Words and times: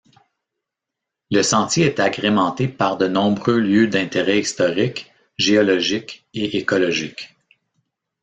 Le 1.29 1.43
sentier 1.43 1.85
est 1.85 1.99
agrémenté 1.99 2.67
par 2.67 2.97
de 2.97 3.07
nombreux 3.07 3.59
lieux 3.59 3.85
d'intérêts 3.85 4.39
historique, 4.39 5.11
géologique 5.37 6.25
et 6.33 6.57
écologique. 6.57 7.35